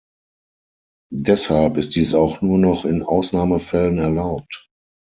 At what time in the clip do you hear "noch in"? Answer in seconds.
2.57-3.03